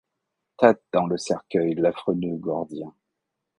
[0.57, 2.91] Tâte dans le cercueil l’affreux nœud gordien;